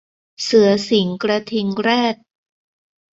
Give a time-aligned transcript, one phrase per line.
[0.43, 2.15] เสือสิงห์กระทิงแรด